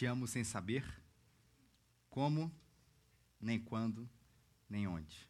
[0.00, 0.82] Te amo sem saber
[2.08, 2.50] como,
[3.38, 4.08] nem quando,
[4.66, 5.28] nem onde.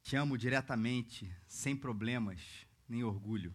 [0.00, 2.40] Te amo diretamente, sem problemas,
[2.88, 3.54] nem orgulho.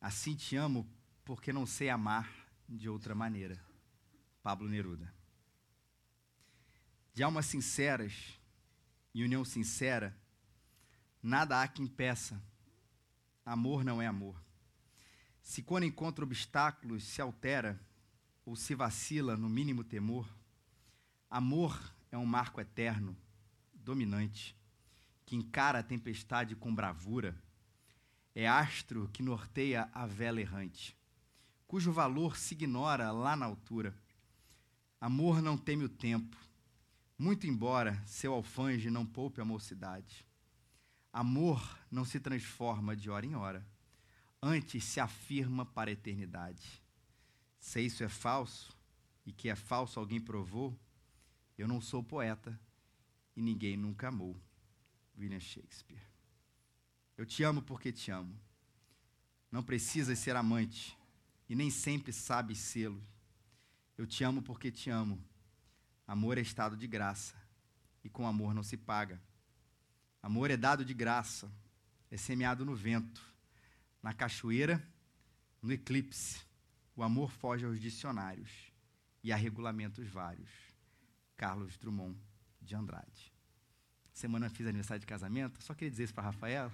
[0.00, 0.92] Assim te amo
[1.24, 2.28] porque não sei amar
[2.68, 3.64] de outra maneira.
[4.42, 5.14] Pablo Neruda.
[7.14, 8.40] De almas sinceras
[9.14, 10.20] e união sincera,
[11.22, 12.42] nada há que impeça.
[13.46, 14.42] Amor não é amor.
[15.40, 17.80] Se quando encontra obstáculos se altera,
[18.44, 20.28] ou se vacila no mínimo temor,
[21.30, 21.80] amor
[22.10, 23.16] é um marco eterno,
[23.72, 24.56] dominante,
[25.24, 27.36] que encara a tempestade com bravura,
[28.34, 30.96] é astro que norteia a vela errante,
[31.66, 33.94] cujo valor se ignora lá na altura.
[35.00, 36.36] Amor não teme o tempo,
[37.18, 40.26] muito embora seu alfange não poupe a mocidade.
[41.12, 43.66] Amor não se transforma de hora em hora,
[44.42, 46.81] antes se afirma para a eternidade.
[47.62, 48.76] Se isso é falso,
[49.24, 50.76] e que é falso alguém provou,
[51.56, 52.60] eu não sou poeta
[53.36, 54.36] e ninguém nunca amou.
[55.16, 56.02] William Shakespeare.
[57.16, 58.36] Eu te amo porque te amo.
[59.48, 60.98] Não precisas ser amante
[61.48, 63.00] e nem sempre sabes sê-lo.
[63.96, 65.24] Eu te amo porque te amo.
[66.04, 67.36] Amor é estado de graça
[68.02, 69.22] e com amor não se paga.
[70.20, 71.48] Amor é dado de graça,
[72.10, 73.22] é semeado no vento,
[74.02, 74.84] na cachoeira,
[75.62, 76.50] no eclipse
[76.94, 78.50] o amor foge aos dicionários
[79.22, 80.50] e a regulamentos vários.
[81.36, 82.18] Carlos Drummond
[82.60, 83.32] de Andrade.
[84.12, 86.70] Semana fiz aniversário de casamento, só queria dizer isso para Rafael.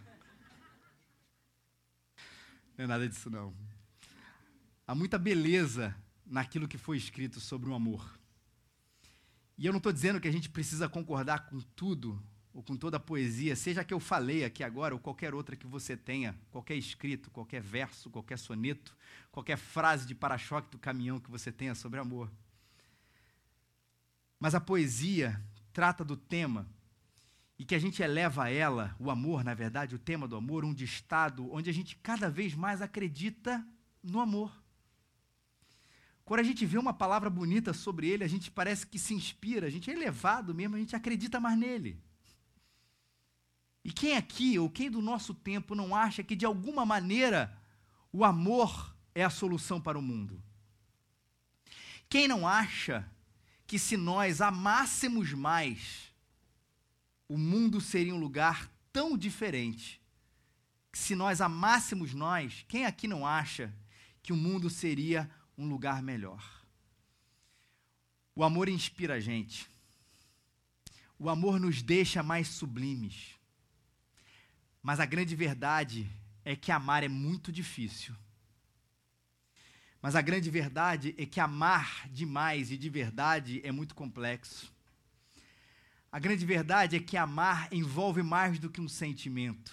[2.77, 3.55] Não é nada disso não.
[4.87, 8.19] Há muita beleza naquilo que foi escrito sobre o amor.
[9.57, 12.97] E eu não estou dizendo que a gente precisa concordar com tudo ou com toda
[12.97, 16.35] a poesia, seja a que eu falei aqui agora, ou qualquer outra que você tenha,
[16.51, 18.97] qualquer escrito, qualquer verso, qualquer soneto,
[19.31, 22.31] qualquer frase de para-choque do caminhão que você tenha sobre amor.
[24.41, 25.41] Mas a poesia
[25.73, 26.67] trata do tema
[27.59, 30.65] e que a gente eleva a ela, o amor, na verdade, o tema do amor,
[30.65, 33.67] um de estado onde a gente cada vez mais acredita
[34.03, 34.53] no amor.
[36.25, 39.67] Quando a gente vê uma palavra bonita sobre ele, a gente parece que se inspira,
[39.67, 41.99] a gente é elevado mesmo, a gente acredita mais nele.
[43.89, 47.59] E quem aqui, ou quem do nosso tempo, não acha que de alguma maneira
[48.13, 50.43] o amor é a solução para o mundo?
[52.07, 53.11] Quem não acha
[53.67, 56.13] que se nós amássemos mais,
[57.27, 59.99] o mundo seria um lugar tão diferente?
[60.93, 63.75] Que se nós amássemos nós, quem aqui não acha
[64.23, 66.45] que o mundo seria um lugar melhor?
[68.37, 69.67] O amor inspira a gente.
[71.19, 73.38] O amor nos deixa mais sublimes.
[74.83, 76.09] Mas a grande verdade
[76.45, 78.15] é que amar é muito difícil.
[80.01, 84.73] Mas a grande verdade é que amar demais e de verdade é muito complexo.
[86.11, 89.73] A grande verdade é que amar envolve mais do que um sentimento,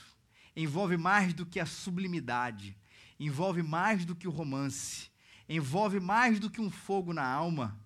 [0.56, 2.76] envolve mais do que a sublimidade,
[3.20, 5.10] envolve mais do que o romance,
[5.48, 7.80] envolve mais do que um fogo na alma,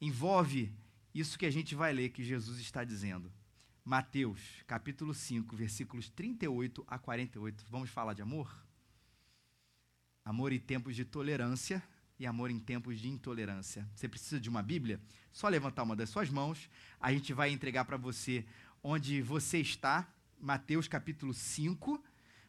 [0.00, 0.70] envolve
[1.14, 3.32] isso que a gente vai ler que Jesus está dizendo.
[3.88, 7.64] Mateus, capítulo 5, versículos 38 a 48.
[7.70, 8.54] Vamos falar de amor?
[10.22, 11.82] Amor em tempos de tolerância
[12.18, 13.88] e amor em tempos de intolerância.
[13.94, 15.00] Você precisa de uma Bíblia?
[15.32, 16.68] Só levantar uma das suas mãos,
[17.00, 18.44] a gente vai entregar para você
[18.82, 20.06] onde você está.
[20.38, 22.04] Mateus capítulo 5.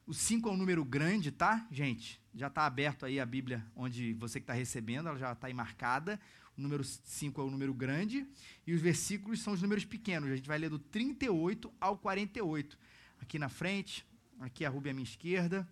[0.09, 2.19] O 5 é um número grande, tá, gente?
[2.33, 5.53] Já está aberto aí a Bíblia onde você que está recebendo, ela já está aí
[5.53, 6.19] marcada.
[6.57, 8.27] O número 5 é o número grande
[8.65, 10.31] e os versículos são os números pequenos.
[10.31, 12.75] A gente vai ler do 38 ao 48.
[13.21, 14.03] Aqui na frente,
[14.39, 15.69] aqui a Rubia à minha esquerda.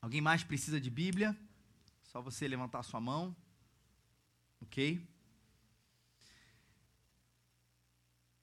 [0.00, 1.36] Alguém mais precisa de Bíblia?
[2.04, 3.34] Só você levantar a sua mão.
[4.60, 5.04] Ok?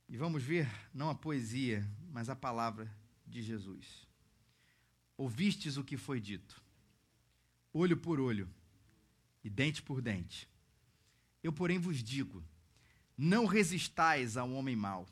[0.10, 2.94] E vamos ver, não a poesia, mas a palavra
[3.26, 4.11] de Jesus.
[5.22, 6.60] Ouvistes o que foi dito,
[7.72, 8.50] olho por olho
[9.44, 10.50] e dente por dente.
[11.44, 12.44] Eu, porém, vos digo:
[13.16, 15.08] não resistais ao homem mau,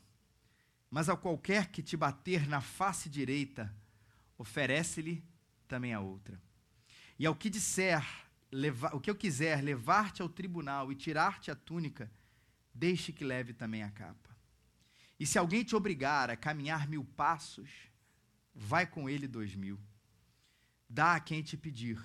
[0.90, 3.72] mas a qualquer que te bater na face direita,
[4.36, 5.22] oferece-lhe
[5.68, 6.42] também a outra.
[7.16, 8.04] E ao que disser,
[8.50, 12.10] levar, o que eu quiser levar-te ao tribunal e tirar-te a túnica,
[12.74, 14.36] deixe que leve também a capa.
[15.20, 17.70] E se alguém te obrigar a caminhar mil passos,
[18.52, 19.78] vai com ele dois mil.
[20.90, 21.98] Dá a quem te pedir.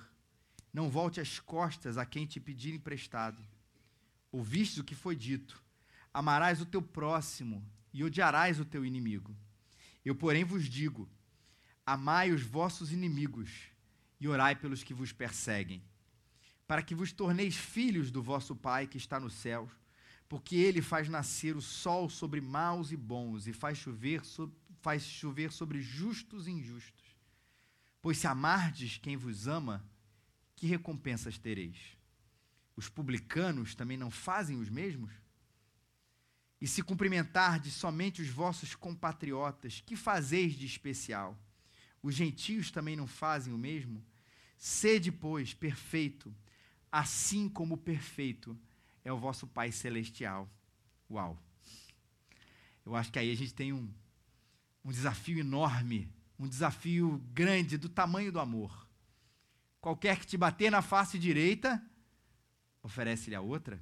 [0.72, 3.44] Não volte as costas a quem te pedir emprestado
[4.36, 5.62] ouvistes o que foi dito:
[6.14, 9.36] amarás o teu próximo e odiarás o teu inimigo.
[10.04, 11.10] Eu, porém, vos digo:
[11.86, 13.50] amai os vossos inimigos
[14.20, 15.82] e orai pelos que vos perseguem,
[16.68, 19.72] para que vos torneis filhos do vosso Pai que está nos céus,
[20.28, 24.52] porque ele faz nascer o sol sobre maus e bons e faz chover, so,
[24.82, 27.05] faz chover sobre justos e injustos.
[28.06, 29.84] Pois se amardes quem vos ama,
[30.56, 31.98] que recompensas tereis?
[32.76, 35.12] Os publicanos também não fazem os mesmos?
[36.62, 41.36] E se cumprimentardes somente os vossos compatriotas, que fazeis de especial?
[42.04, 44.06] Os gentios também não fazem o mesmo?
[44.56, 46.32] Sede, pois, perfeito,
[46.92, 48.56] assim como perfeito
[49.04, 50.48] é o vosso Pai Celestial.
[51.10, 51.42] Uau!
[52.86, 53.92] Eu acho que aí a gente tem um,
[54.84, 58.88] um desafio enorme, um desafio grande do tamanho do amor.
[59.80, 61.82] Qualquer que te bater na face direita,
[62.82, 63.82] oferece-lhe a outra.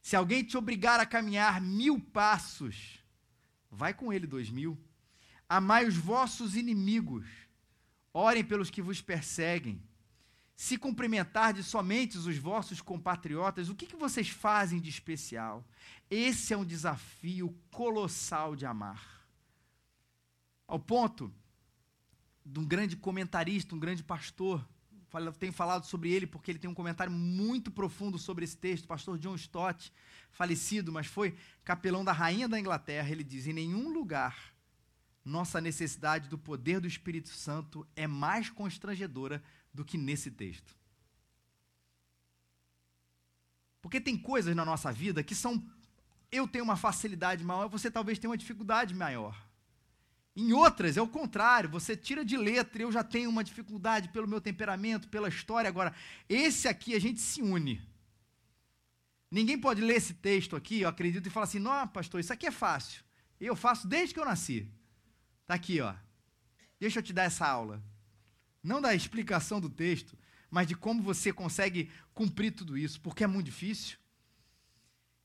[0.00, 2.98] Se alguém te obrigar a caminhar mil passos,
[3.70, 4.78] vai com ele dois mil.
[5.48, 7.26] Amai os vossos inimigos,
[8.12, 9.82] orem pelos que vos perseguem.
[10.54, 15.64] Se cumprimentardes somente os vossos compatriotas, o que, que vocês fazem de especial?
[16.10, 19.26] Esse é um desafio colossal de amar.
[20.66, 21.32] Ao ponto
[22.50, 24.66] de um grande comentarista, um grande pastor,
[25.38, 28.88] tenho falado sobre ele porque ele tem um comentário muito profundo sobre esse texto, o
[28.88, 29.92] pastor John Stott,
[30.30, 34.54] falecido, mas foi capelão da rainha da Inglaterra, ele diz: em nenhum lugar
[35.24, 39.42] nossa necessidade do poder do Espírito Santo é mais constrangedora
[39.72, 40.74] do que nesse texto.
[43.82, 45.62] Porque tem coisas na nossa vida que são.
[46.32, 49.47] Eu tenho uma facilidade maior, você talvez tenha uma dificuldade maior.
[50.40, 54.28] Em outras é o contrário, você tira de letra, eu já tenho uma dificuldade pelo
[54.28, 55.66] meu temperamento, pela história.
[55.66, 55.92] Agora,
[56.28, 57.82] esse aqui a gente se une.
[59.32, 62.46] Ninguém pode ler esse texto aqui, eu acredito, e falar assim: não, pastor, isso aqui
[62.46, 63.02] é fácil.
[63.40, 64.70] Eu faço desde que eu nasci.
[65.42, 65.92] Está aqui, ó.
[66.78, 67.82] Deixa eu te dar essa aula.
[68.62, 70.16] Não da explicação do texto,
[70.48, 73.98] mas de como você consegue cumprir tudo isso, porque é muito difícil.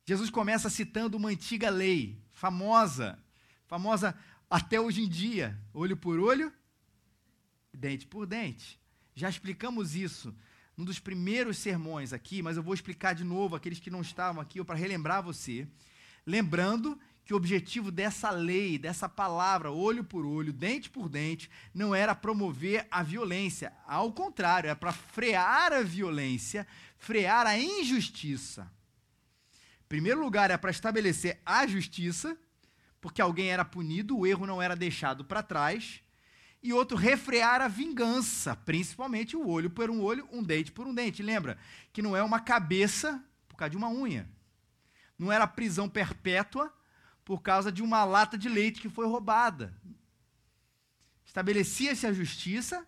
[0.07, 3.19] Jesus começa citando uma antiga lei, famosa,
[3.67, 4.17] famosa
[4.53, 6.53] até hoje em dia, olho por olho,
[7.73, 8.79] dente por dente.
[9.15, 10.31] Já explicamos isso
[10.77, 14.39] num dos primeiros sermões aqui, mas eu vou explicar de novo aqueles que não estavam
[14.39, 15.67] aqui, para relembrar você.
[16.23, 21.95] Lembrando que o objetivo dessa lei, dessa palavra, olho por olho, dente por dente, não
[21.95, 23.73] era promover a violência.
[23.87, 26.67] Ao contrário, é para frear a violência,
[26.99, 28.71] frear a injustiça.
[29.81, 32.37] Em primeiro lugar, é para estabelecer a justiça
[33.03, 36.01] porque alguém era punido, o erro não era deixado para trás,
[36.63, 40.93] e outro, refrear a vingança, principalmente o olho por um olho, um dente por um
[40.93, 41.21] dente.
[41.21, 41.57] Lembra
[41.91, 44.25] que não é uma cabeça por causa de uma unha.
[45.19, 46.73] Não era prisão perpétua
[47.25, 49.75] por causa de uma lata de leite que foi roubada.
[51.25, 52.87] Estabelecia-se a justiça,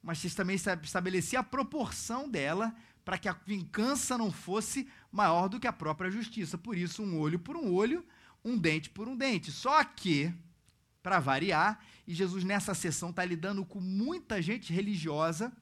[0.00, 2.72] mas também estabelecia a proporção dela
[3.04, 6.56] para que a vingança não fosse maior do que a própria justiça.
[6.56, 8.06] Por isso, um olho por um olho,
[8.46, 9.50] um dente por um dente.
[9.50, 10.32] Só que,
[11.02, 15.52] para variar, e Jesus nessa sessão está lidando com muita gente religiosa,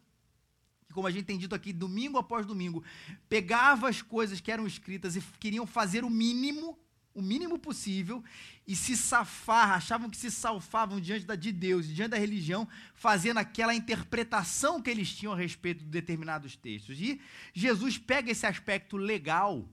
[0.87, 2.85] que, como a gente tem dito aqui, domingo após domingo,
[3.27, 6.79] pegava as coisas que eram escritas e queriam fazer o mínimo,
[7.15, 8.23] o mínimo possível,
[8.67, 13.39] e se safar, achavam que se salvavam diante da, de Deus diante da religião, fazendo
[13.39, 17.01] aquela interpretação que eles tinham a respeito de determinados textos.
[17.01, 17.19] E
[17.55, 19.67] Jesus pega esse aspecto legal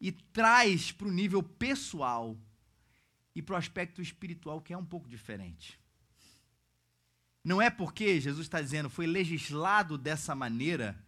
[0.00, 2.36] e traz para o nível pessoal
[3.34, 5.78] e para o aspecto espiritual, que é um pouco diferente.
[7.44, 10.98] Não é porque Jesus está dizendo foi legislado dessa maneira,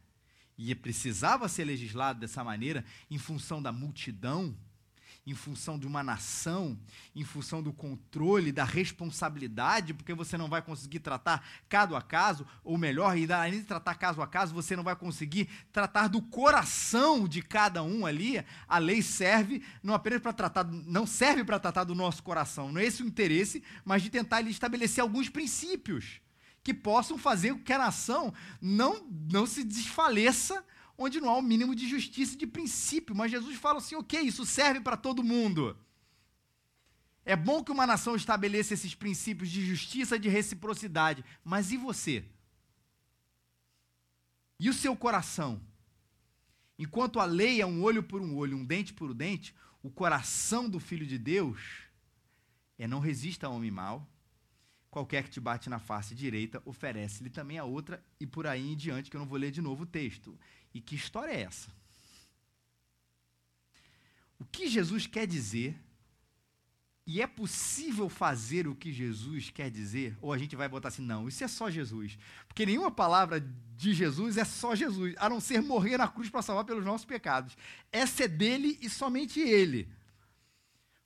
[0.56, 4.56] e precisava ser legislado dessa maneira, em função da multidão,
[5.26, 6.78] em função de uma nação,
[7.14, 12.46] em função do controle, da responsabilidade, porque você não vai conseguir tratar caso a caso,
[12.64, 17.28] ou melhor, além de tratar caso a caso, você não vai conseguir tratar do coração
[17.28, 18.44] de cada um ali.
[18.66, 22.80] A lei serve não apenas para tratar, não serve para tratar do nosso coração, não
[22.80, 26.20] é esse o interesse, mas de tentar estabelecer alguns princípios
[26.62, 30.64] que possam fazer com que a nação não, não se desfaleça
[31.02, 33.16] onde não há o um mínimo de justiça e de princípio.
[33.16, 35.76] Mas Jesus fala assim: ok, isso serve para todo mundo.
[37.24, 41.76] É bom que uma nação estabeleça esses princípios de justiça e de reciprocidade, mas e
[41.76, 42.24] você?
[44.58, 45.60] E o seu coração?
[46.78, 49.90] Enquanto a lei é um olho por um olho, um dente por um dente, o
[49.90, 51.60] coração do Filho de Deus
[52.78, 54.06] é não resista ao homem mau.
[54.90, 58.76] Qualquer que te bate na face direita, oferece-lhe também a outra, e por aí em
[58.76, 60.36] diante, que eu não vou ler de novo o texto.
[60.72, 61.68] E que história é essa?
[64.38, 65.78] O que Jesus quer dizer
[67.12, 70.16] E é possível fazer o que Jesus quer dizer?
[70.22, 72.16] Ou a gente vai botar assim, não, isso é só Jesus.
[72.46, 73.40] Porque nenhuma palavra
[73.76, 77.04] de Jesus é só Jesus, a não ser morrer na cruz para salvar pelos nossos
[77.04, 77.56] pecados.
[77.90, 79.88] Essa é dele e somente ele.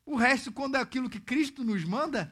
[0.05, 2.31] O resto, quando é aquilo que Cristo nos manda,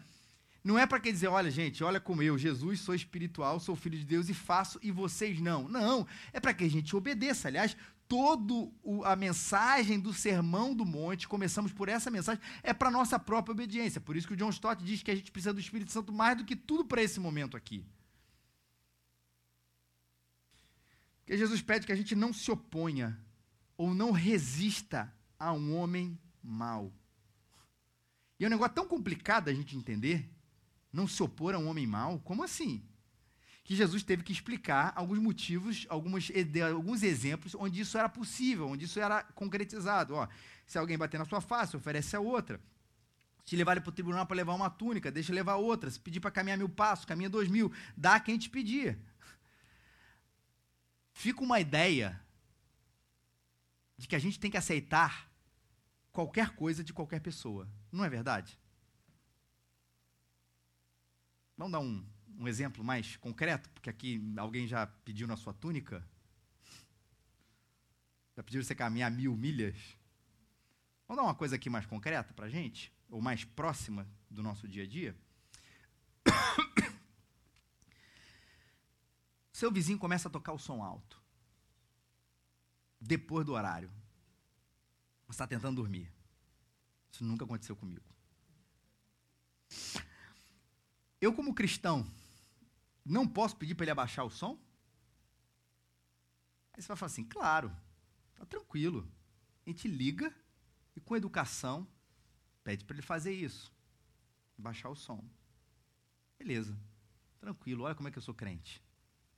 [0.64, 3.98] não é para quem dizer, olha, gente, olha como eu, Jesus, sou espiritual, sou filho
[3.98, 5.68] de Deus e faço, e vocês não.
[5.68, 7.48] Não, é para que a gente obedeça.
[7.48, 7.76] Aliás,
[8.06, 8.70] toda
[9.04, 14.00] a mensagem do Sermão do Monte, começamos por essa mensagem, é para nossa própria obediência.
[14.00, 16.36] Por isso que o John Stott diz que a gente precisa do Espírito Santo mais
[16.36, 17.84] do que tudo para esse momento aqui.
[21.20, 23.18] Porque Jesus pede que a gente não se oponha
[23.76, 26.92] ou não resista a um homem mau.
[28.38, 30.28] E é um negócio tão complicado a gente entender,
[30.92, 32.84] não se opor a um homem mau, como assim?
[33.64, 36.30] Que Jesus teve que explicar alguns motivos, alguns,
[36.70, 40.14] alguns exemplos onde isso era possível, onde isso era concretizado.
[40.14, 40.28] Ó,
[40.66, 42.60] se alguém bater na sua face, oferece a outra.
[43.44, 45.90] Se levar para o tribunal para levar uma túnica, deixa levar outra.
[45.90, 47.72] Se pedir para caminhar mil passos, caminha dois mil.
[47.96, 48.98] Dá quem te pedir.
[51.12, 52.20] Fica uma ideia
[53.96, 55.30] de que a gente tem que aceitar
[56.10, 57.68] qualquer coisa de qualquer pessoa.
[57.90, 58.58] Não é verdade?
[61.62, 62.04] Vamos dar um,
[62.40, 66.04] um exemplo mais concreto, porque aqui alguém já pediu na sua túnica?
[68.36, 69.76] Já pediu você caminhar mil milhas?
[71.06, 74.66] Vamos dar uma coisa aqui mais concreta para a gente, ou mais próxima do nosso
[74.66, 75.16] dia a dia?
[79.52, 81.22] Seu vizinho começa a tocar o som alto.
[83.00, 83.88] Depois do horário.
[85.28, 86.12] Você está tentando dormir.
[87.12, 88.02] Isso nunca aconteceu comigo.
[91.22, 92.04] Eu, como cristão,
[93.04, 94.58] não posso pedir para ele abaixar o som?
[96.72, 97.70] Aí você vai falar assim: claro,
[98.34, 99.08] tá tranquilo.
[99.64, 100.34] A gente liga
[100.96, 101.86] e, com educação,
[102.64, 103.72] pede para ele fazer isso.
[104.58, 105.24] Baixar o som.
[106.36, 106.76] Beleza,
[107.38, 107.84] tranquilo.
[107.84, 108.82] Olha como é que eu sou crente.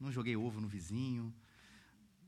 [0.01, 1.35] Não joguei ovo no vizinho,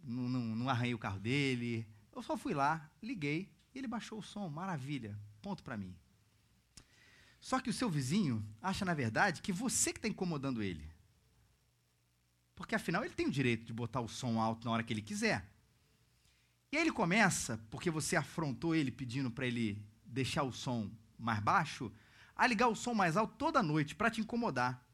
[0.05, 1.89] não, não, não arranhei o carro dele.
[2.15, 4.51] Eu só fui lá, liguei, e ele baixou o som.
[4.51, 5.97] Maravilha, ponto para mim.
[7.47, 10.85] Só que o seu vizinho acha, na verdade, que você que está incomodando ele.
[12.57, 15.01] Porque afinal ele tem o direito de botar o som alto na hora que ele
[15.01, 15.49] quiser.
[16.73, 21.39] E aí ele começa, porque você afrontou ele pedindo para ele deixar o som mais
[21.39, 21.93] baixo,
[22.35, 24.85] a ligar o som mais alto toda noite para te incomodar.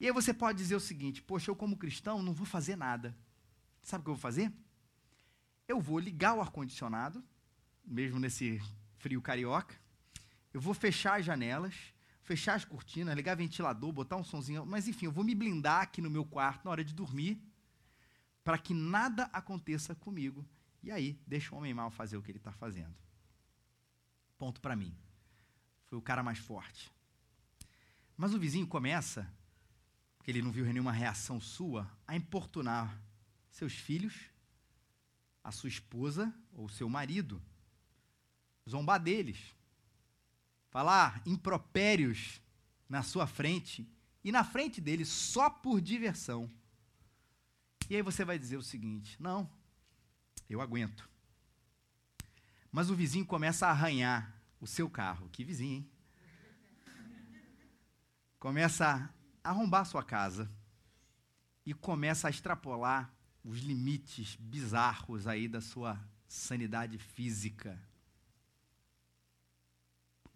[0.00, 3.16] E aí você pode dizer o seguinte: Poxa, eu como cristão não vou fazer nada.
[3.82, 4.52] Sabe o que eu vou fazer?
[5.68, 7.22] Eu vou ligar o ar-condicionado,
[7.84, 8.60] mesmo nesse
[8.98, 9.85] frio carioca,
[10.56, 11.74] eu vou fechar as janelas,
[12.22, 16.00] fechar as cortinas, ligar ventilador, botar um sonzinho, mas enfim, eu vou me blindar aqui
[16.00, 17.38] no meu quarto na hora de dormir,
[18.42, 20.48] para que nada aconteça comigo.
[20.82, 22.96] E aí, deixa o homem mal fazer o que ele está fazendo.
[24.38, 24.96] Ponto para mim.
[25.84, 26.90] Foi o cara mais forte.
[28.16, 29.30] Mas o vizinho começa,
[30.16, 32.98] porque ele não viu nenhuma reação sua, a importunar
[33.50, 34.30] seus filhos,
[35.44, 37.42] a sua esposa ou seu marido,
[38.66, 39.54] zombar deles
[40.76, 42.38] falar impropérios
[42.86, 43.90] na sua frente
[44.22, 46.50] e na frente dele só por diversão.
[47.88, 49.50] E aí você vai dizer o seguinte: não,
[50.50, 51.08] eu aguento.
[52.70, 55.30] Mas o vizinho começa a arranhar o seu carro.
[55.30, 55.90] Que vizinho, hein?
[58.38, 59.10] Começa
[59.42, 60.46] a arrombar sua casa
[61.64, 63.10] e começa a extrapolar
[63.42, 67.82] os limites bizarros aí da sua sanidade física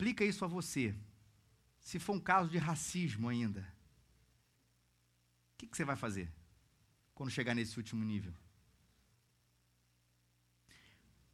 [0.01, 0.95] Aplica isso a você.
[1.79, 3.61] Se for um caso de racismo ainda,
[5.53, 6.33] o que, que você vai fazer
[7.15, 8.33] quando chegar nesse último nível?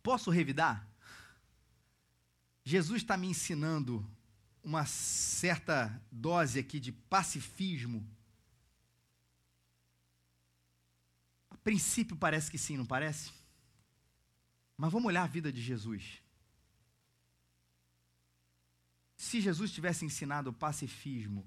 [0.03, 0.85] Posso revidar?
[2.65, 4.05] Jesus está me ensinando
[4.65, 8.05] uma certa dose aqui de pacifismo.
[11.51, 13.31] A princípio parece que sim, não parece?
[14.77, 16.26] Mas vamos olhar a vida de Jesus.
[19.17, 21.47] Se Jesus tivesse ensinado o pacifismo,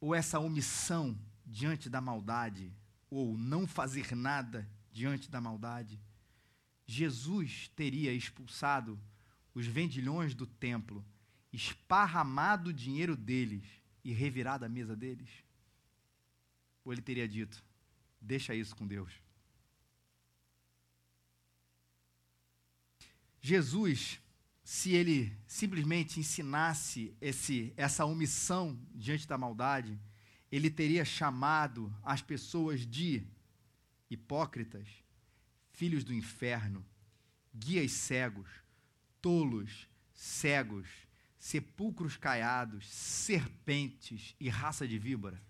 [0.00, 2.72] ou essa omissão diante da maldade,
[3.08, 5.98] ou não fazer nada diante da maldade,
[6.84, 9.00] Jesus teria expulsado
[9.54, 11.04] os vendilhões do templo,
[11.52, 13.64] esparramado o dinheiro deles
[14.04, 15.30] e revirado a mesa deles?
[16.84, 17.64] Ou ele teria dito:
[18.20, 19.12] deixa isso com Deus?
[23.40, 24.20] Jesus
[24.66, 29.96] se ele simplesmente ensinasse esse, essa omissão diante da maldade,
[30.50, 33.24] ele teria chamado as pessoas de
[34.10, 34.88] hipócritas,
[35.70, 36.84] filhos do inferno,
[37.54, 38.48] guias cegos,
[39.22, 40.88] tolos, cegos,
[41.38, 45.40] sepulcros caiados, serpentes e raça de víbora?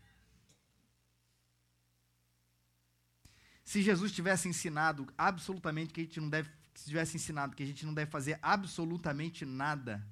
[3.65, 7.67] Se Jesus tivesse ensinado absolutamente que a gente não deve, se tivesse ensinado que a
[7.67, 10.07] gente não deve fazer absolutamente nada,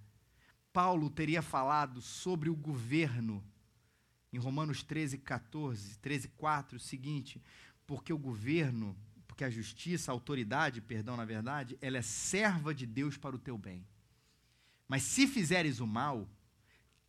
[0.73, 3.44] Paulo teria falado sobre o governo
[4.33, 7.40] em Romanos 13, 14, 13, 4, o seguinte:
[7.87, 8.97] porque o governo,
[9.28, 13.38] porque a justiça, a autoridade, perdão, na verdade, ela é serva de Deus para o
[13.38, 13.87] teu bem.
[14.88, 16.28] Mas se fizeres o mal,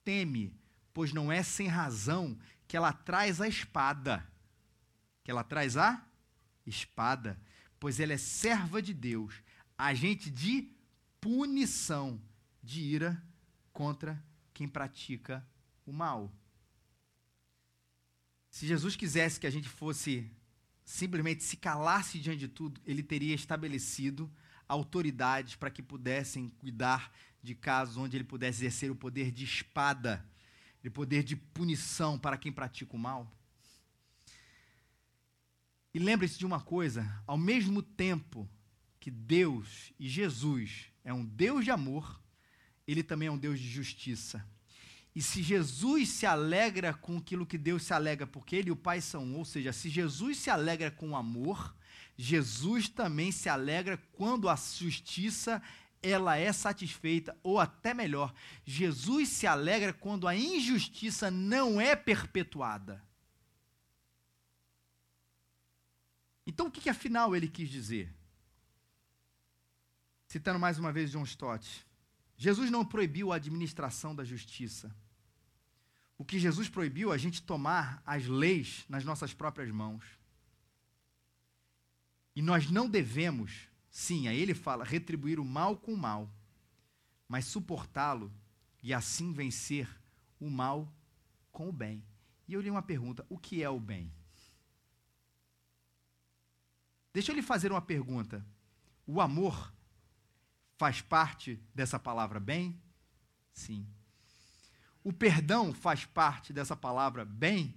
[0.04, 0.56] teme,
[0.94, 4.26] pois não é sem razão que ela traz a espada.
[5.24, 6.06] Que ela traz a
[6.66, 7.40] espada,
[7.86, 9.44] pois ela é serva de Deus,
[9.78, 10.72] agente de
[11.22, 12.20] punição,
[12.64, 13.24] de ira
[13.72, 14.20] contra
[14.56, 15.48] quem pratica
[15.86, 16.34] o mal.
[18.50, 20.32] Se Jesus quisesse que a gente fosse
[20.84, 24.34] simplesmente se calasse diante de tudo, ele teria estabelecido
[24.68, 30.28] autoridades para que pudessem cuidar de casos onde ele pudesse exercer o poder de espada,
[30.84, 33.32] o poder de punição para quem pratica o mal.
[35.96, 38.50] E lembre-se de uma coisa: ao mesmo tempo
[39.00, 42.22] que Deus e Jesus é um Deus de amor,
[42.86, 44.46] ele também é um Deus de justiça.
[45.16, 48.76] E se Jesus se alegra com aquilo que Deus se alegra, porque ele e o
[48.76, 51.74] Pai são ou seja, se Jesus se alegra com amor,
[52.18, 55.62] Jesus também se alegra quando a justiça
[56.04, 58.34] ela é satisfeita, ou até melhor,
[58.66, 63.02] Jesus se alegra quando a injustiça não é perpetuada.
[66.46, 68.14] Então, o que, que afinal ele quis dizer?
[70.28, 71.86] Citando mais uma vez John Stott,
[72.38, 74.96] Jesus não proibiu a administração da justiça.
[76.18, 80.04] O que Jesus proibiu é a gente tomar as leis nas nossas próprias mãos.
[82.36, 86.30] E nós não devemos, sim, aí ele fala, retribuir o mal com o mal,
[87.28, 88.32] mas suportá-lo
[88.84, 89.90] e assim vencer
[90.40, 90.92] o mal
[91.52, 92.04] com o bem.
[92.48, 94.14] E eu li uma pergunta: o que é o bem?
[97.16, 98.46] Deixa eu lhe fazer uma pergunta.
[99.08, 99.74] O amor
[100.76, 102.78] faz parte dessa palavra bem?
[103.54, 103.88] Sim.
[105.02, 107.74] O perdão faz parte dessa palavra bem?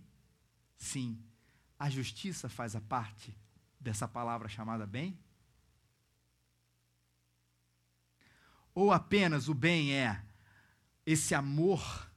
[0.76, 1.22] Sim.
[1.78, 3.32] A justiça faz a parte
[3.78, 5.16] dessa palavra chamada bem?
[8.74, 10.20] Ou apenas o bem é
[11.06, 12.10] esse amor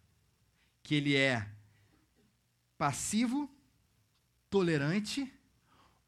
[0.82, 1.48] que ele é
[2.80, 3.48] passivo,
[4.50, 5.32] tolerante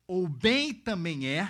[0.08, 1.50] o bem também é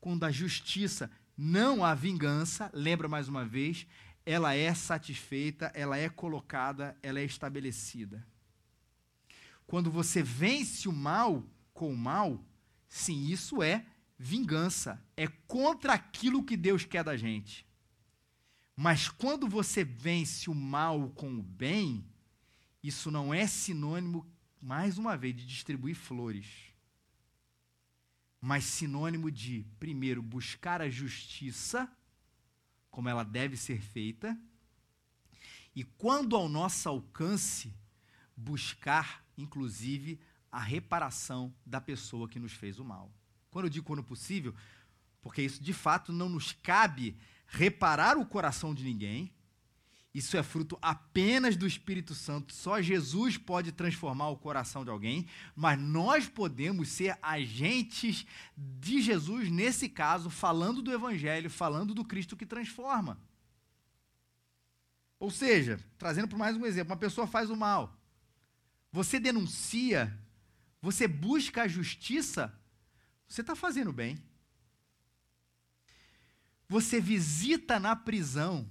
[0.00, 3.86] quando a justiça, não a vingança, lembra mais uma vez,
[4.26, 8.26] ela é satisfeita, ela é colocada, ela é estabelecida.
[9.66, 12.44] Quando você vence o mal com o mal,
[12.88, 13.86] sim, isso é
[14.18, 17.66] vingança, é contra aquilo que Deus quer da gente.
[18.76, 22.04] Mas quando você vence o mal com o bem,
[22.82, 24.26] isso não é sinônimo,
[24.60, 26.73] mais uma vez, de distribuir flores
[28.44, 31.90] mas sinônimo de, primeiro, buscar a justiça,
[32.90, 34.38] como ela deve ser feita,
[35.74, 37.74] e quando ao nosso alcance,
[38.36, 40.20] buscar, inclusive,
[40.52, 43.10] a reparação da pessoa que nos fez o mal.
[43.50, 44.54] Quando eu digo quando possível,
[45.22, 49.32] porque isso de fato não nos cabe reparar o coração de ninguém,
[50.14, 52.54] isso é fruto apenas do Espírito Santo.
[52.54, 58.24] Só Jesus pode transformar o coração de alguém, mas nós podemos ser agentes
[58.56, 63.20] de Jesus, nesse caso, falando do Evangelho, falando do Cristo que transforma.
[65.18, 67.98] Ou seja, trazendo para mais um exemplo, uma pessoa faz o mal,
[68.92, 70.16] você denuncia,
[70.80, 72.56] você busca a justiça,
[73.26, 74.22] você está fazendo bem.
[76.68, 78.68] Você visita na prisão,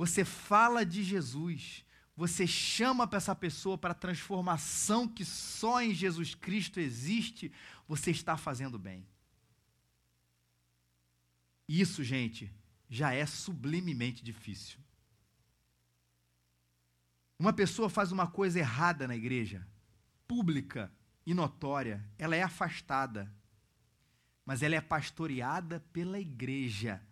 [0.00, 1.84] você fala de Jesus,
[2.16, 7.52] você chama para essa pessoa para a transformação que só em Jesus Cristo existe,
[7.86, 9.06] você está fazendo bem.
[11.68, 12.50] Isso, gente,
[12.88, 14.80] já é sublimemente difícil.
[17.38, 19.68] Uma pessoa faz uma coisa errada na igreja,
[20.26, 20.90] pública
[21.26, 23.30] e notória, ela é afastada,
[24.46, 27.06] mas ela é pastoreada pela igreja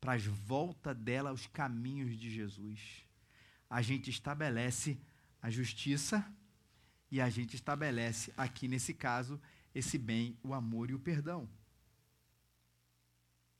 [0.00, 3.04] para as volta dela aos caminhos de Jesus.
[3.68, 4.98] A gente estabelece
[5.42, 6.24] a justiça
[7.10, 9.40] e a gente estabelece, aqui nesse caso,
[9.74, 11.48] esse bem, o amor e o perdão.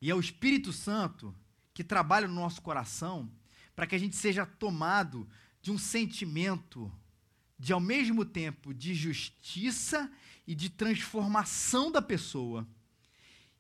[0.00, 1.34] E é o Espírito Santo
[1.74, 3.30] que trabalha no nosso coração
[3.74, 5.28] para que a gente seja tomado
[5.60, 6.92] de um sentimento
[7.58, 10.10] de, ao mesmo tempo, de justiça
[10.46, 12.66] e de transformação da pessoa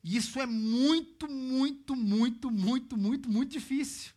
[0.02, 4.12] e isso é muito, muito, muito, muito, muito, muito difícil.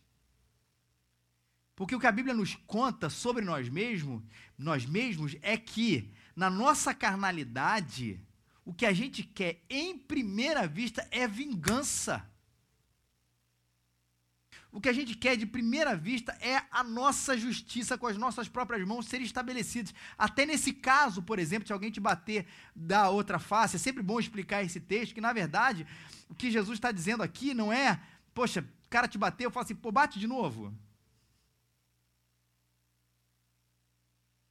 [1.74, 4.22] Porque o que a Bíblia nos conta sobre nós mesmos,
[4.56, 8.20] nós mesmos é que na nossa carnalidade,
[8.64, 12.26] o que a gente quer em primeira vista é vingança.
[14.72, 18.48] O que a gente quer de primeira vista é a nossa justiça com as nossas
[18.48, 19.94] próprias mãos ser estabelecidas.
[20.16, 24.18] Até nesse caso, por exemplo, se alguém te bater da outra face, é sempre bom
[24.18, 25.86] explicar esse texto, que na verdade
[26.26, 28.00] o que Jesus está dizendo aqui não é,
[28.32, 30.74] poxa, o cara te bateu, eu falo assim, pô, bate de novo.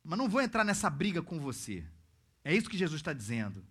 [0.03, 1.83] Mas não vou entrar nessa briga com você.
[2.43, 3.65] É isso que Jesus está dizendo.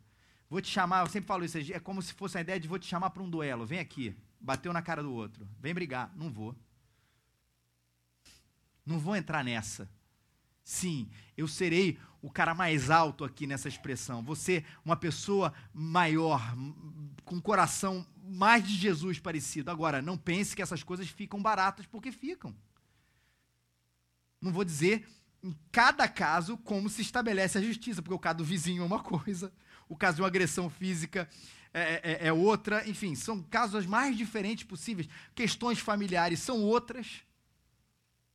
[0.49, 2.79] Vou te chamar, eu sempre falo isso, é como se fosse a ideia de vou
[2.79, 3.65] te chamar para um duelo.
[3.65, 5.49] Vem aqui bateu na cara do outro.
[5.61, 6.13] Vem brigar.
[6.17, 6.57] Não vou.
[8.85, 9.89] Não vou entrar nessa.
[10.65, 14.23] Sim, eu serei o cara mais alto aqui nessa expressão.
[14.23, 16.41] Você, uma pessoa maior,
[17.25, 19.71] com coração mais de Jesus parecido.
[19.71, 22.55] Agora, não pense que essas coisas ficam baratas, porque ficam.
[24.41, 25.07] Não vou dizer
[25.43, 29.01] em cada caso como se estabelece a justiça, porque o caso do vizinho é uma
[29.03, 29.53] coisa,
[29.89, 31.29] o caso de uma agressão física
[31.73, 35.09] é, é, é, outra, enfim, são casos as mais diferentes possíveis.
[35.35, 37.23] Questões familiares são outras,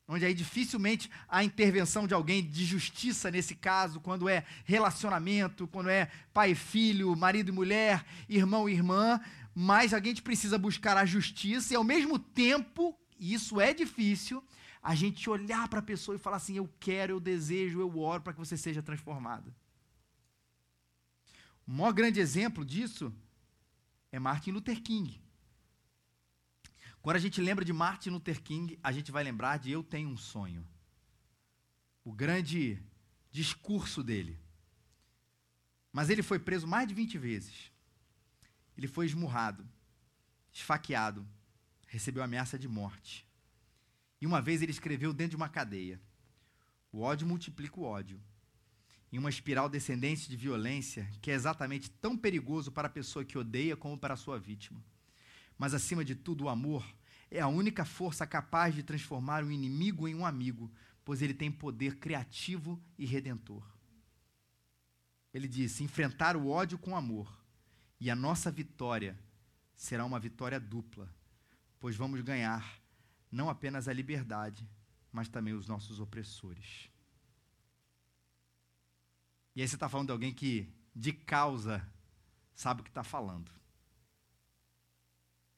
[0.07, 5.89] onde aí dificilmente há intervenção de alguém de justiça nesse caso, quando é relacionamento, quando
[5.89, 9.19] é pai e filho, marido e mulher, irmão e irmã,
[9.53, 14.41] mas a gente precisa buscar a justiça e ao mesmo tempo, e isso é difícil,
[14.81, 18.21] a gente olhar para a pessoa e falar assim: eu quero, eu desejo, eu oro
[18.21, 19.53] para que você seja transformado.
[21.67, 23.11] O maior grande exemplo disso
[24.15, 25.21] é Martin Luther King.
[27.01, 30.07] Quando a gente lembra de Martin Luther King, a gente vai lembrar de Eu Tenho
[30.07, 30.65] um Sonho.
[32.01, 32.81] O grande
[33.29, 34.39] discurso dele.
[35.91, 37.73] Mas ele foi preso mais de 20 vezes.
[38.77, 39.67] Ele foi esmurrado,
[40.53, 41.27] esfaqueado,
[41.85, 43.27] recebeu ameaça de morte.
[44.21, 46.01] E uma vez ele escreveu dentro de uma cadeia:
[46.89, 48.23] O ódio multiplica o ódio
[49.15, 53.37] em uma espiral descendente de violência que é exatamente tão perigoso para a pessoa que
[53.37, 54.83] odeia como para a sua vítima.
[55.57, 56.85] Mas, acima de tudo, o amor
[57.31, 60.69] é a única força capaz de transformar um inimigo em um amigo,
[61.05, 63.65] pois ele tem poder criativo e redentor.
[65.33, 67.41] Ele disse: enfrentar o ódio com amor,
[68.01, 69.17] e a nossa vitória
[69.77, 71.09] será uma vitória dupla,
[71.79, 72.81] pois vamos ganhar
[73.31, 74.69] não apenas a liberdade,
[75.09, 76.93] mas também os nossos opressores.
[79.55, 81.87] E aí você está falando de alguém que, de causa,
[82.53, 83.49] sabe o que está falando.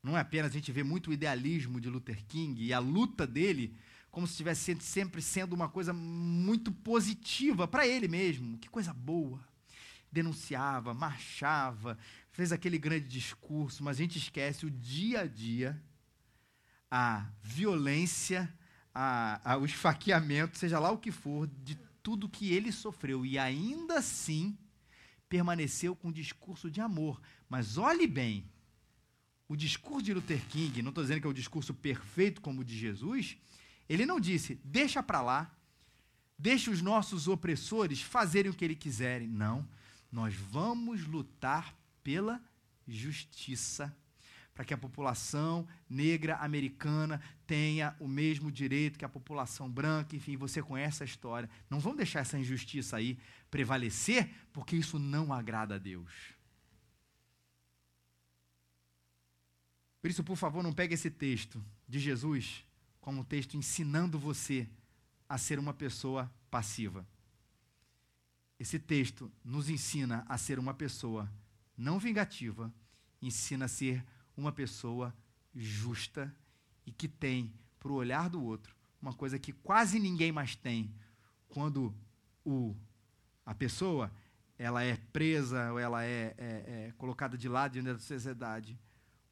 [0.04, 3.26] Não é apenas a gente vê muito o idealismo de Luther King e a luta
[3.26, 3.76] dele
[4.12, 8.58] como se estivesse sempre sendo uma coisa muito positiva para ele mesmo.
[8.58, 9.40] Que coisa boa.
[10.12, 11.98] Denunciava, marchava,
[12.32, 15.80] fez aquele grande discurso, mas a gente esquece o dia a dia,
[16.90, 18.52] a violência,
[18.94, 21.78] a, a, o esfaqueamento, seja lá o que for, de
[22.08, 24.58] tudo que ele sofreu e ainda assim
[25.28, 27.22] permaneceu com um discurso de amor.
[27.50, 28.50] Mas olhe bem,
[29.46, 32.64] o discurso de Luther King, não estou dizendo que é o discurso perfeito como o
[32.64, 33.36] de Jesus,
[33.90, 35.54] ele não disse, deixa para lá,
[36.40, 39.28] deixa os nossos opressores fazerem o que eles quiserem.
[39.28, 39.68] Não,
[40.10, 42.42] nós vamos lutar pela
[42.88, 43.94] justiça
[44.58, 50.36] para que a população negra americana tenha o mesmo direito que a população branca, enfim,
[50.36, 51.48] você conhece a história.
[51.70, 53.20] Não vamos deixar essa injustiça aí
[53.52, 56.12] prevalecer, porque isso não agrada a Deus.
[60.02, 62.66] Por isso, por favor, não pegue esse texto de Jesus
[63.00, 64.68] como um texto ensinando você
[65.30, 67.08] a ser uma pessoa passiva.
[68.60, 71.32] Esse texto nos ensina a ser uma pessoa
[71.78, 72.74] não vingativa,
[73.22, 74.04] ensina a ser
[74.38, 75.14] uma pessoa
[75.54, 76.34] justa
[76.86, 80.94] e que tem, para o olhar do outro, uma coisa que quase ninguém mais tem
[81.50, 81.94] quando
[82.46, 82.76] o,
[83.46, 84.12] a pessoa
[84.58, 88.80] ela é presa ou ela é, é, é colocada de lado diante da sociedade.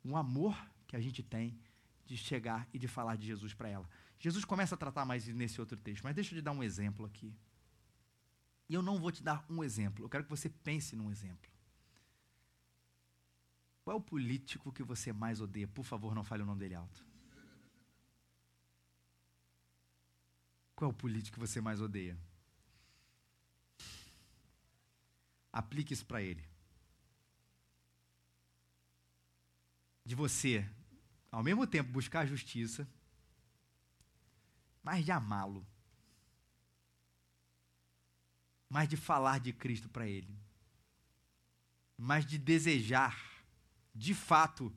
[0.04, 0.56] Um amor
[0.88, 1.58] que a gente tem
[2.06, 3.90] de chegar e de falar de Jesus para ela.
[4.20, 7.06] Jesus começa a tratar mais nesse outro texto, mas deixa eu te dar um exemplo
[7.06, 7.34] aqui.
[8.70, 11.55] E eu não vou te dar um exemplo, eu quero que você pense num exemplo.
[13.86, 15.68] Qual é o político que você mais odeia?
[15.68, 17.06] Por favor, não fale o nome dele alto.
[20.76, 22.18] Qual é o político que você mais odeia?
[25.54, 26.44] Aplique isso para ele.
[30.04, 30.68] De você,
[31.32, 32.90] ao mesmo tempo, buscar a justiça,
[34.82, 35.64] mas de amá-lo.
[38.68, 40.36] Mas de falar de Cristo para ele.
[41.96, 43.35] Mas de desejar
[43.96, 44.72] de fato,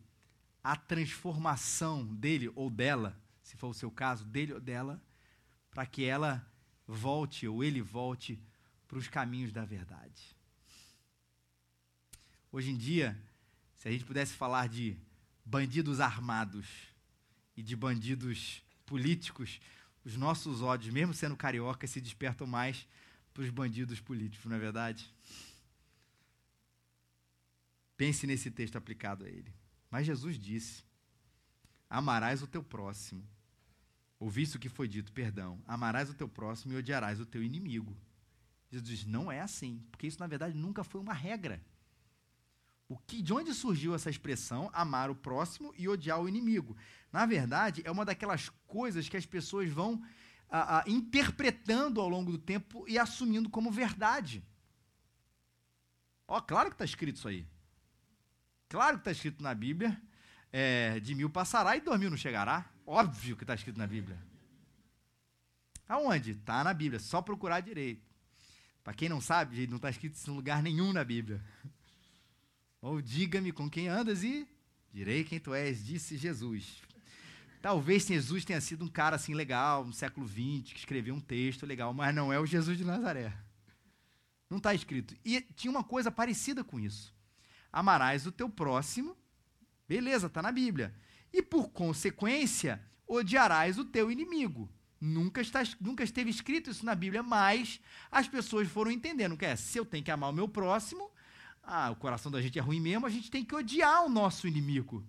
[0.62, 5.02] a transformação dele ou dela, se for o seu caso, dele ou dela,
[5.70, 6.46] para que ela
[6.86, 8.40] volte ou ele volte
[8.86, 10.36] para os caminhos da verdade.
[12.52, 13.20] Hoje em dia,
[13.74, 14.96] se a gente pudesse falar de
[15.44, 16.66] bandidos armados
[17.56, 19.60] e de bandidos políticos,
[20.04, 22.86] os nossos ódios, mesmo sendo carioca, se despertam mais
[23.34, 25.12] para os bandidos políticos, não é verdade?
[27.98, 29.52] Pense nesse texto aplicado a ele.
[29.90, 30.84] Mas Jesus disse:
[31.90, 33.28] Amarás o teu próximo.
[34.20, 35.60] Ouviste o que foi dito, perdão.
[35.66, 37.96] Amarás o teu próximo e odiarás o teu inimigo.
[38.70, 41.60] Jesus diz: Não é assim, porque isso na verdade nunca foi uma regra.
[42.88, 46.76] O que, de onde surgiu essa expressão amar o próximo e odiar o inimigo?
[47.12, 50.02] Na verdade, é uma daquelas coisas que as pessoas vão
[50.48, 54.42] a, a, interpretando ao longo do tempo e assumindo como verdade.
[56.28, 57.44] Ó, claro que está escrito isso aí.
[58.68, 60.00] Claro que está escrito na Bíblia.
[60.50, 62.70] É, de mil passará e dois mil não chegará.
[62.86, 64.18] Óbvio que está escrito na Bíblia.
[65.88, 66.32] Aonde?
[66.32, 67.00] Está na Bíblia.
[67.00, 68.06] Só procurar direito.
[68.82, 71.42] Para quem não sabe, não está escrito em lugar nenhum na Bíblia.
[72.80, 74.48] Ou diga-me com quem andas e
[74.92, 76.82] direi quem tu és, disse Jesus.
[77.60, 81.66] Talvez Jesus tenha sido um cara assim legal, no século XX, que escreveu um texto
[81.66, 83.32] legal, mas não é o Jesus de Nazaré.
[84.48, 85.14] Não está escrito.
[85.24, 87.14] E tinha uma coisa parecida com isso.
[87.72, 89.16] Amarás o teu próximo,
[89.88, 90.94] beleza, está na Bíblia.
[91.32, 94.70] E por consequência, odiarás o teu inimigo.
[95.00, 99.54] Nunca, está, nunca esteve escrito isso na Bíblia, mas as pessoas foram entendendo que é,
[99.54, 101.10] se eu tenho que amar o meu próximo,
[101.62, 104.48] ah, o coração da gente é ruim mesmo, a gente tem que odiar o nosso
[104.48, 105.06] inimigo.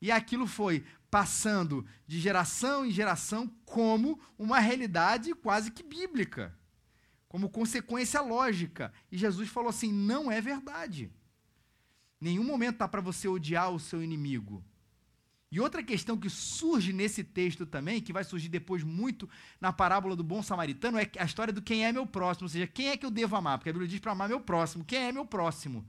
[0.00, 6.56] E aquilo foi passando de geração em geração como uma realidade quase que bíblica,
[7.28, 8.92] como consequência lógica.
[9.10, 11.10] E Jesus falou assim: não é verdade.
[12.24, 14.64] Nenhum momento está para você odiar o seu inimigo.
[15.52, 19.28] E outra questão que surge nesse texto também, que vai surgir depois muito
[19.60, 22.66] na parábola do bom samaritano, é a história do quem é meu próximo, ou seja,
[22.66, 23.58] quem é que eu devo amar?
[23.58, 24.86] Porque a Bíblia diz para amar meu próximo.
[24.86, 25.86] Quem é meu próximo?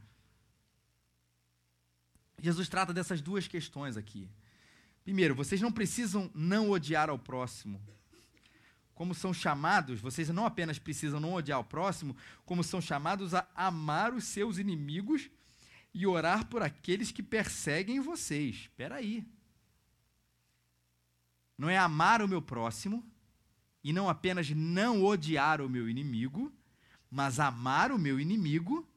[2.41, 4.29] Jesus trata dessas duas questões aqui.
[5.05, 7.81] Primeiro, vocês não precisam não odiar ao próximo.
[8.93, 12.13] Como são chamados, vocês não apenas precisam não odiar ao próximo,
[12.45, 15.29] como são chamados a amar os seus inimigos
[15.95, 18.55] e orar por aqueles que perseguem vocês.
[18.57, 19.25] Espera aí
[21.57, 23.03] não é amar o meu próximo
[23.83, 26.51] e não apenas não odiar o meu inimigo,
[27.09, 28.87] mas amar o meu inimigo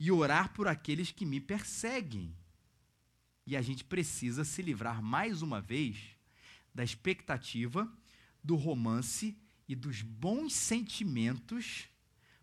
[0.00, 2.34] e orar por aqueles que me perseguem.
[3.46, 5.98] E a gente precisa se livrar mais uma vez
[6.74, 7.90] da expectativa,
[8.42, 9.36] do romance
[9.68, 11.88] e dos bons sentimentos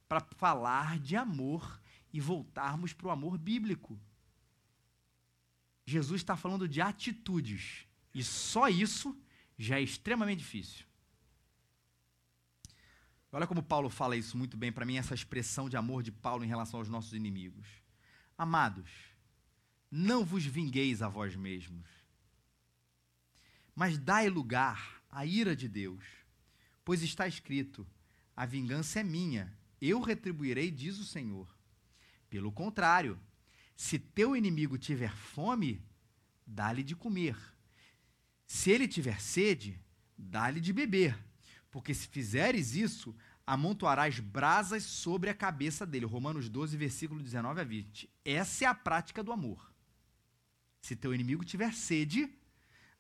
[0.08, 1.82] para falar de amor
[2.12, 4.00] e voltarmos para o amor bíblico.
[5.86, 9.18] Jesus está falando de atitudes, e só isso
[9.58, 10.86] já é extremamente difícil.
[13.32, 16.44] Olha como Paulo fala isso muito bem para mim, essa expressão de amor de Paulo
[16.44, 17.68] em relação aos nossos inimigos.
[18.38, 18.90] Amados,
[19.92, 21.88] não vos vingueis a vós mesmos,
[23.76, 26.04] mas dai lugar à ira de Deus,
[26.84, 27.86] pois está escrito:
[28.36, 31.59] a vingança é minha, eu retribuirei, diz o Senhor.
[32.30, 33.20] Pelo contrário,
[33.76, 35.82] se teu inimigo tiver fome,
[36.46, 37.38] dá-lhe de comer.
[38.46, 39.80] Se ele tiver sede,
[40.18, 41.18] dá-lhe de beber,
[41.72, 43.16] porque se fizeres isso,
[43.46, 46.06] amontoarás brasas sobre a cabeça dele.
[46.06, 48.10] Romanos 12, versículo 19 a 20.
[48.24, 49.74] Essa é a prática do amor.
[50.82, 52.30] Se teu inimigo tiver sede,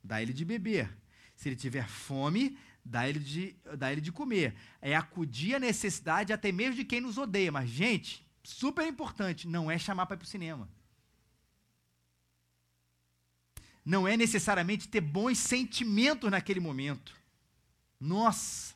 [0.04, 0.90] dá ele de beber.
[1.36, 4.56] Se ele tiver fome, dá ele de, dá de comer.
[4.82, 7.52] É acudir à necessidade até mesmo de quem nos odeia.
[7.52, 10.70] Mas, gente, super importante, não é chamar para ir para o cinema.
[13.90, 17.16] não é necessariamente ter bons sentimentos naquele momento.
[18.00, 18.76] Nossa,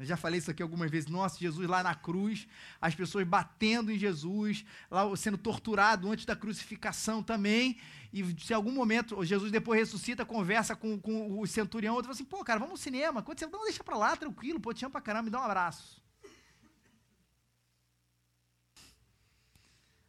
[0.00, 1.08] eu já falei isso aqui algumas vezes.
[1.08, 2.48] Nossa, Jesus lá na cruz,
[2.80, 7.78] as pessoas batendo em Jesus, lá sendo torturado antes da crucificação também.
[8.12, 12.24] E se algum momento Jesus depois ressuscita, conversa com, com o centurião, outro fala assim:
[12.24, 13.22] pô, cara, vamos ao cinema.
[13.22, 15.44] Quando você não deixa pra lá, tranquilo, pô, te chama pra caramba, me dá um
[15.44, 16.02] abraço.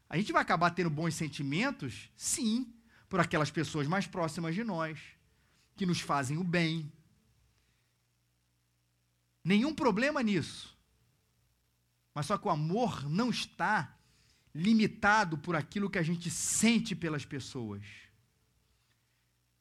[0.10, 2.10] A gente vai acabar tendo bons sentimentos?
[2.16, 2.74] Sim
[3.10, 5.00] por aquelas pessoas mais próximas de nós,
[5.76, 6.92] que nos fazem o bem.
[9.44, 10.78] Nenhum problema nisso.
[12.14, 13.96] Mas só que o amor não está
[14.54, 17.84] limitado por aquilo que a gente sente pelas pessoas,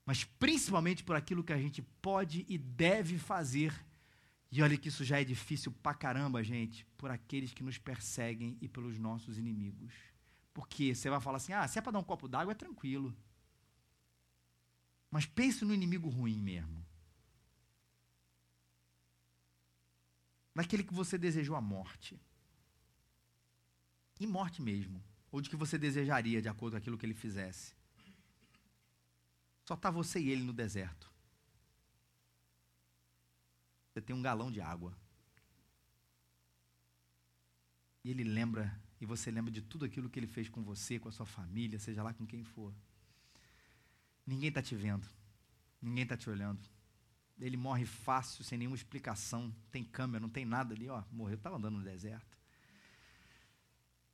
[0.06, 3.74] mas principalmente por aquilo que a gente pode e deve fazer.
[4.50, 8.56] E olha que isso já é difícil pra caramba, gente, por aqueles que nos perseguem
[8.60, 9.92] e pelos nossos inimigos.
[10.56, 13.14] Porque você vai falar assim: ah, se é para dar um copo d'água, é tranquilo.
[15.10, 16.86] Mas pense no inimigo ruim mesmo.
[20.56, 22.18] daquele que você desejou a morte.
[24.18, 25.04] E morte mesmo.
[25.30, 27.74] Ou de que você desejaria, de acordo com aquilo que ele fizesse.
[29.66, 31.12] Só está você e ele no deserto.
[33.92, 34.96] Você tem um galão de água.
[38.02, 41.08] E ele lembra, e você lembra de tudo aquilo que ele fez com você, com
[41.08, 42.72] a sua família, seja lá com quem for.
[44.26, 45.06] Ninguém está te vendo.
[45.80, 46.60] Ninguém está te olhando.
[47.38, 49.54] Ele morre fácil, sem nenhuma explicação.
[49.70, 51.02] Tem câmera, não tem nada ali, ó.
[51.12, 52.38] Morreu, estava andando no deserto.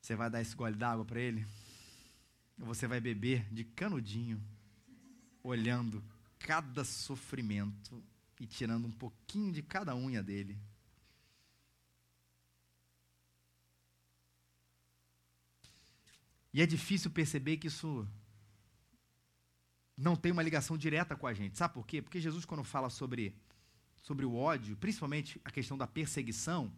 [0.01, 1.47] Você vai dar esse gole d'água para ele?
[2.59, 4.43] Ou você vai beber de canudinho,
[5.45, 6.03] olhando
[6.41, 8.03] cada sofrimento
[8.41, 10.59] e tirando um pouquinho de cada unha dele?
[16.53, 18.07] E é difícil perceber que isso
[19.97, 21.57] não tem uma ligação direta com a gente.
[21.57, 22.03] Sabe por quê?
[22.03, 23.35] Porque Jesus, quando fala sobre,
[23.97, 26.73] sobre o ódio, principalmente a questão da perseguição,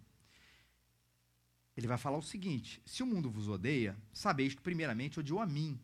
[1.77, 5.47] ele vai falar o seguinte: se o mundo vos odeia, sabeis que primeiramente odiou a
[5.47, 5.81] mim.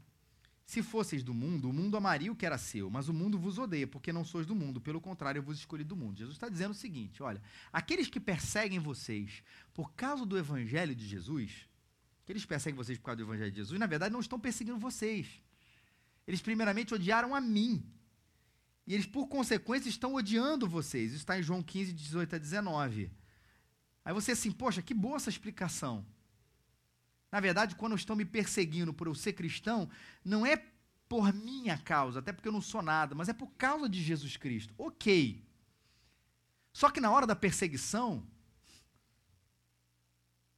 [0.65, 3.59] Se fosseis do mundo, o mundo amaria o que era seu, mas o mundo vos
[3.59, 6.17] odeia, porque não sois do mundo, pelo contrário, eu vos escolhi do mundo.
[6.17, 9.43] Jesus está dizendo o seguinte: olha, aqueles que perseguem vocês
[9.75, 11.69] por causa do evangelho de Jesus,
[12.33, 15.27] eles perseguem vocês por causa do Evangelho de Jesus, na verdade não estão perseguindo vocês.
[16.27, 17.85] Eles primeiramente odiaram a mim.
[18.87, 21.13] E eles, por consequência, estão odiando vocês.
[21.13, 23.11] Isso está em João 15, 18 a 19.
[24.05, 26.05] Aí você assim, poxa, que boa essa explicação.
[27.31, 29.89] Na verdade, quando estão me perseguindo por eu ser cristão,
[30.25, 30.57] não é
[31.09, 34.37] por minha causa, até porque eu não sou nada, mas é por causa de Jesus
[34.37, 34.73] Cristo.
[34.79, 35.45] Ok.
[36.73, 38.25] Só que na hora da perseguição,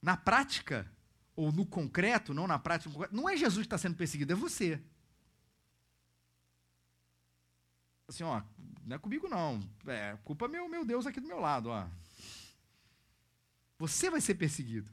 [0.01, 0.91] na prática,
[1.35, 4.81] ou no concreto, não na prática, não é Jesus que está sendo perseguido, é você.
[8.07, 8.41] Assim, ó,
[8.85, 11.87] não é comigo não, é culpa meu, meu Deus aqui do meu lado, ó.
[13.79, 14.91] Você vai ser perseguido.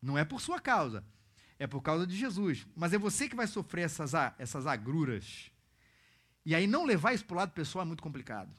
[0.00, 1.04] Não é por sua causa,
[1.58, 2.66] é por causa de Jesus.
[2.74, 5.50] Mas é você que vai sofrer essas, essas agruras.
[6.44, 8.52] E aí não levar isso para o lado pessoal é muito complicado.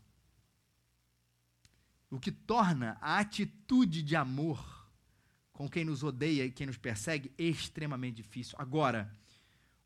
[2.10, 4.73] O que torna a atitude de amor
[5.54, 8.56] com quem nos odeia e quem nos persegue extremamente difícil.
[8.60, 9.16] Agora,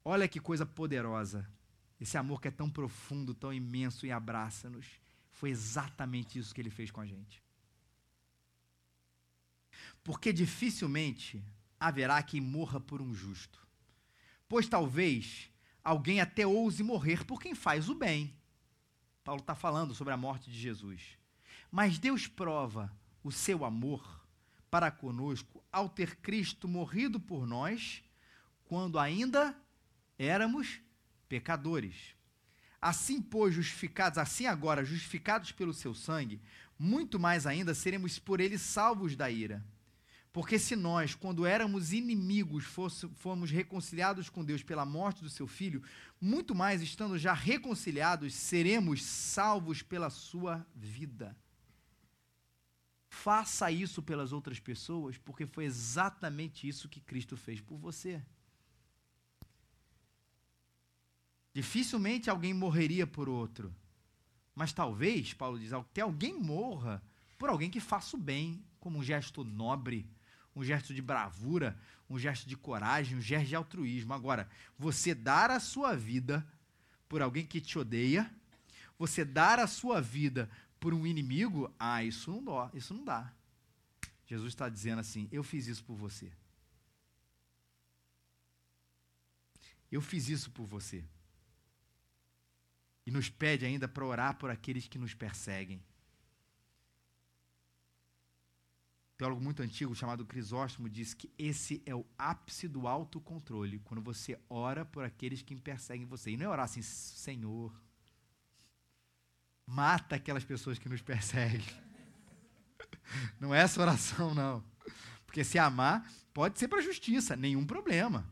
[0.03, 1.47] olha que coisa poderosa.
[1.99, 4.88] Esse amor que é tão profundo, tão imenso e abraça-nos.
[5.32, 7.43] Foi exatamente isso que ele fez com a gente.
[10.03, 11.43] Porque dificilmente
[11.80, 13.60] haverá quem morra por um justo.
[14.47, 15.51] Pois talvez
[15.84, 18.34] alguém até ouse morrer por quem faz o bem.
[19.23, 21.17] Paulo está falando sobre a morte de Jesus.
[21.69, 24.25] Mas Deus prova o seu amor
[24.69, 28.03] para conosco ao ter Cristo morrido por nós,
[28.65, 29.56] quando ainda
[30.17, 30.80] éramos
[31.30, 32.15] pecadores.
[32.82, 36.41] Assim, pois, justificados, assim agora, justificados pelo seu sangue,
[36.77, 39.65] muito mais ainda seremos por ele salvos da ira.
[40.32, 45.47] Porque se nós, quando éramos inimigos, fosse, fomos reconciliados com Deus pela morte do seu
[45.47, 45.82] filho,
[46.21, 51.36] muito mais estando já reconciliados, seremos salvos pela sua vida.
[53.23, 58.21] Faça isso pelas outras pessoas, porque foi exatamente isso que Cristo fez por você.
[61.51, 63.73] Dificilmente alguém morreria por outro.
[64.53, 67.01] Mas talvez, Paulo diz, até alguém morra
[67.39, 70.08] por alguém que faça o bem, como um gesto nobre,
[70.56, 71.75] um gesto de bravura,
[72.08, 74.13] um gesto de coragem, um gesto de altruísmo.
[74.13, 76.47] Agora, você dar a sua vida
[77.10, 78.32] por alguém que te odeia,
[78.97, 80.47] você dar a sua vida
[80.79, 83.33] por um inimigo, ah, isso não dá, isso não dá.
[84.25, 86.31] Jesus está dizendo assim: eu fiz isso por você.
[89.91, 91.03] Eu fiz isso por você.
[93.05, 95.81] E nos pede ainda para orar por aqueles que nos perseguem.
[99.17, 104.39] teólogo muito antigo chamado Crisóstomo diz que esse é o ápice do autocontrole, quando você
[104.47, 106.31] ora por aqueles que perseguem você.
[106.31, 107.73] E não é orar assim, Senhor,
[109.67, 111.62] mata aquelas pessoas que nos perseguem.
[113.39, 114.63] Não é essa oração, não.
[115.26, 118.28] Porque se amar, pode ser para a justiça, nenhum problema.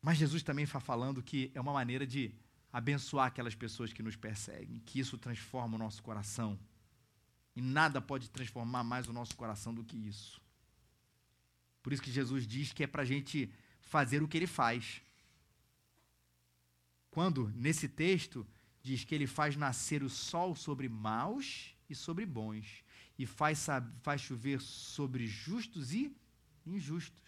[0.00, 2.34] Mas Jesus também está falando que é uma maneira de
[2.72, 6.58] abençoar aquelas pessoas que nos perseguem, que isso transforma o nosso coração.
[7.54, 10.40] E nada pode transformar mais o nosso coração do que isso.
[11.82, 13.50] Por isso que Jesus diz que é para a gente
[13.80, 15.00] fazer o que ele faz.
[17.16, 18.46] Quando, nesse texto,
[18.82, 22.84] diz que ele faz nascer o sol sobre maus e sobre bons,
[23.18, 23.68] e faz,
[24.02, 26.14] faz chover sobre justos e
[26.66, 27.22] injustos.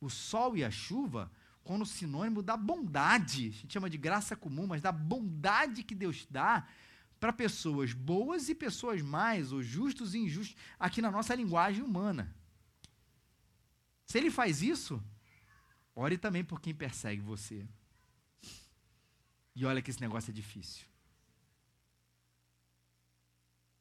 [0.00, 1.32] O sol e a chuva,
[1.64, 6.24] como sinônimo da bondade, a gente chama de graça comum, mas da bondade que Deus
[6.30, 6.64] dá
[7.18, 12.32] para pessoas boas e pessoas más, ou justos e injustos, aqui na nossa linguagem humana.
[14.06, 15.02] Se ele faz isso,
[15.92, 17.66] ore também por quem persegue você.
[19.54, 20.86] E olha que esse negócio é difícil.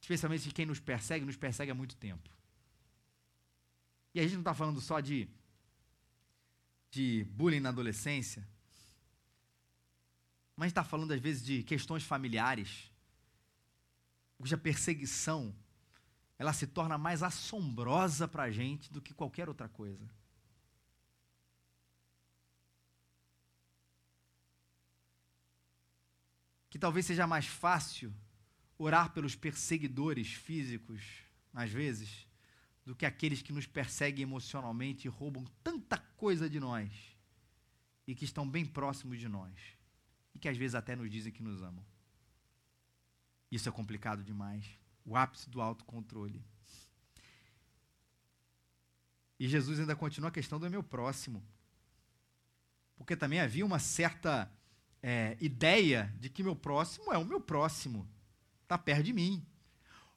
[0.01, 2.29] Especialmente quem nos persegue, nos persegue há muito tempo.
[4.13, 5.29] E a gente não está falando só de,
[6.89, 8.45] de bullying na adolescência,
[10.55, 12.91] mas está falando às vezes de questões familiares,
[14.37, 15.55] cuja perseguição
[16.41, 20.09] ela se torna mais assombrosa para a gente do que qualquer outra coisa.
[26.71, 28.11] Que talvez seja mais fácil
[28.79, 31.03] orar pelos perseguidores físicos,
[31.53, 32.25] às vezes,
[32.83, 36.91] do que aqueles que nos perseguem emocionalmente e roubam tanta coisa de nós
[38.07, 39.53] e que estão bem próximos de nós
[40.33, 41.85] e que às vezes até nos dizem que nos amam.
[43.51, 44.65] Isso é complicado demais.
[45.05, 46.43] O ápice do autocontrole.
[49.39, 51.43] E Jesus ainda continua a questão do meu próximo.
[52.95, 54.51] Porque também havia uma certa
[55.01, 58.07] é, ideia de que meu próximo é o meu próximo,
[58.63, 59.45] está perto de mim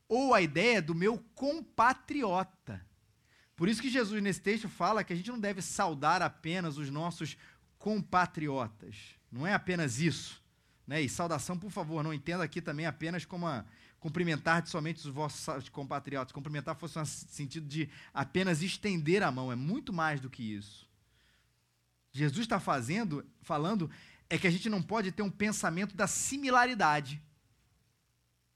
[0.09, 2.85] ou a ideia do meu compatriota.
[3.57, 6.91] Por isso que Jesus, nesse texto, fala que a gente não deve saudar apenas os
[6.91, 7.37] nossos
[7.78, 8.97] compatriotas.
[9.30, 10.43] Não é apenas isso.
[10.87, 11.03] Né?
[11.03, 13.64] E saudação, por favor, não entenda aqui também apenas como a,
[14.01, 16.32] cumprimentar somente os vossos compatriotas.
[16.32, 19.53] Cumprimentar fosse no sentido de apenas estender a mão.
[19.53, 20.89] É muito mais do que isso.
[22.12, 23.91] Jesus está fazendo, falando,
[24.29, 27.22] é que a gente não pode ter um pensamento da similaridade.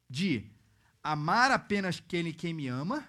[0.09, 0.51] De
[1.03, 3.07] amar apenas aquele que me ama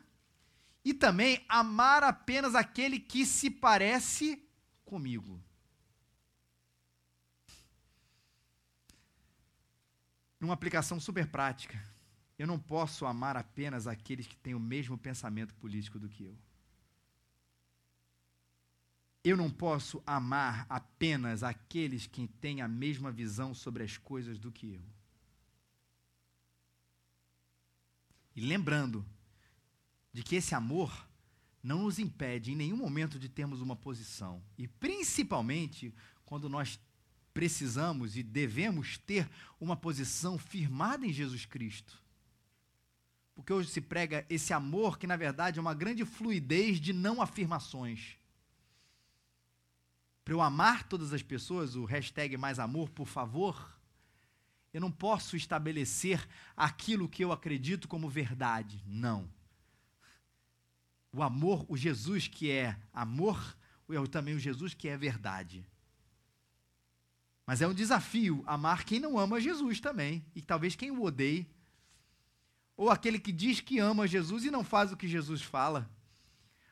[0.83, 4.43] e também amar apenas aquele que se parece
[4.85, 5.41] comigo.
[10.39, 11.81] Numa aplicação super prática,
[12.37, 16.37] eu não posso amar apenas aqueles que têm o mesmo pensamento político do que eu.
[19.23, 24.51] Eu não posso amar apenas aqueles que têm a mesma visão sobre as coisas do
[24.51, 24.83] que eu.
[28.35, 29.05] E lembrando
[30.13, 31.07] de que esse amor
[31.61, 34.41] não nos impede em nenhum momento de termos uma posição.
[34.57, 35.93] E principalmente
[36.25, 36.79] quando nós
[37.33, 42.01] precisamos e devemos ter uma posição firmada em Jesus Cristo.
[43.35, 47.21] Porque hoje se prega esse amor que, na verdade, é uma grande fluidez de não
[47.21, 48.17] afirmações.
[50.29, 53.75] Para eu amar todas as pessoas, o hashtag mais amor, por favor,
[54.71, 56.23] eu não posso estabelecer
[56.55, 58.79] aquilo que eu acredito como verdade.
[58.85, 59.27] Não.
[61.11, 63.57] O amor, o Jesus que é amor,
[63.89, 65.65] é também o Jesus que é verdade.
[67.43, 71.49] Mas é um desafio amar quem não ama Jesus também, e talvez quem o odeie.
[72.77, 75.89] Ou aquele que diz que ama Jesus e não faz o que Jesus fala.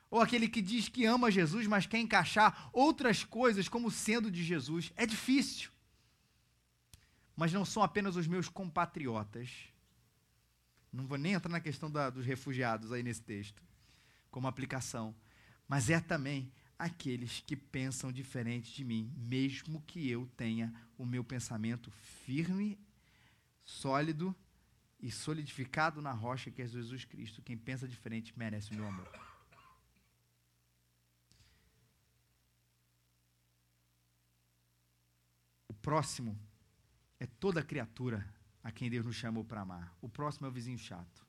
[0.10, 4.44] Ou aquele que diz que ama Jesus, mas quer encaixar outras coisas como sendo de
[4.44, 4.92] Jesus.
[4.96, 5.72] É difícil
[7.38, 9.72] mas não são apenas os meus compatriotas.
[10.92, 13.64] Não vou nem entrar na questão da, dos refugiados aí nesse texto,
[14.32, 15.16] como aplicação,
[15.68, 21.24] mas é também aqueles que pensam diferente de mim, mesmo que eu tenha o meu
[21.24, 21.92] pensamento
[22.26, 22.80] firme,
[23.64, 24.36] sólido
[25.00, 27.44] e solidificado na rocha que é Jesus Cristo.
[27.44, 29.27] Quem pensa diferente merece o meu amor.
[35.88, 36.38] Próximo
[37.18, 38.28] é toda criatura
[38.62, 39.96] a quem Deus nos chamou para amar.
[40.02, 41.26] O próximo é o vizinho chato.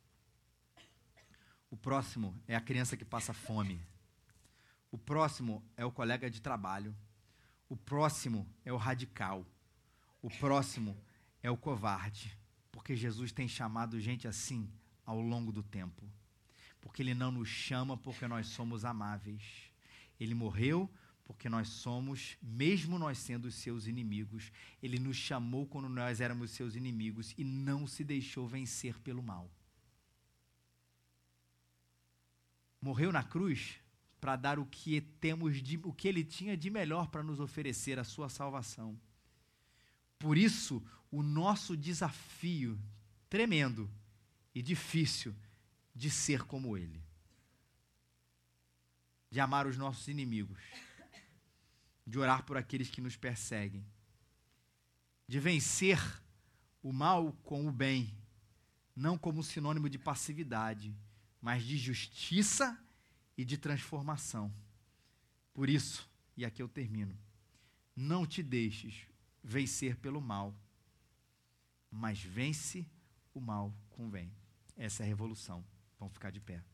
[1.71, 3.81] O próximo é a criança que passa fome.
[4.91, 6.93] O próximo é o colega de trabalho.
[7.69, 9.47] O próximo é o radical.
[10.21, 11.01] O próximo
[11.41, 12.37] é o covarde.
[12.73, 14.69] Porque Jesus tem chamado gente assim
[15.07, 16.03] ao longo do tempo.
[16.81, 19.71] Porque Ele não nos chama porque nós somos amáveis.
[20.19, 20.91] Ele morreu
[21.29, 24.51] porque nós somos, mesmo nós sendo seus inimigos,
[24.83, 29.51] ele nos chamou quando nós éramos seus inimigos e não se deixou vencer pelo mal.
[32.81, 33.79] Morreu na cruz
[34.19, 37.99] para dar o que temos de, o que ele tinha de melhor para nos oferecer,
[37.99, 38.99] a sua salvação.
[40.19, 42.81] Por isso, o nosso desafio
[43.29, 43.89] tremendo
[44.55, 45.37] e difícil
[45.95, 47.03] de ser como ele.
[49.31, 50.88] De amar os nossos inimigos
[52.09, 53.85] de orar por aqueles que nos perseguem,
[55.29, 56.01] de vencer
[56.83, 58.17] o mal com o bem,
[58.97, 60.97] não como sinônimo de passividade,
[61.39, 62.83] mas de justiça
[63.37, 64.51] e de transformação.
[65.53, 67.15] Por isso, e aqui eu termino,
[67.95, 69.07] não te deixes
[69.45, 70.59] vencer pelo mal,
[71.91, 72.87] mas vence
[73.35, 74.33] o mal convém.
[74.79, 75.63] Essa é a revolução.
[75.99, 76.65] Vamos ficar de pé.